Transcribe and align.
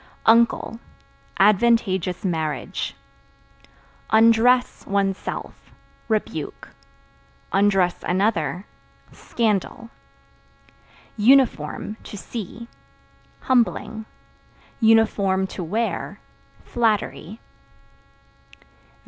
Uncle 0.25 0.79
Advantageous 1.37 2.25
marriage. 2.25 2.95
Undress 4.09 4.83
(One's 4.87 5.15
self) 5.15 5.53
rebuke; 6.07 6.69
(another) 7.53 8.65
scandal. 9.11 9.91
Uniform 11.17 11.97
(To 12.01 12.17
see) 12.17 12.67
humbling; 13.41 14.07
(to 14.81 15.63
wear) 15.63 16.19
flattery. 16.63 17.39